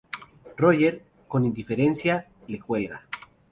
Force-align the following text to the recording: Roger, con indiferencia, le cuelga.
Roger, 0.57 1.03
con 1.27 1.45
indiferencia, 1.45 2.27
le 2.47 2.57
cuelga. 2.59 3.05